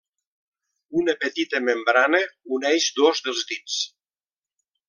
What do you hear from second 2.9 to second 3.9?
dos dels dits.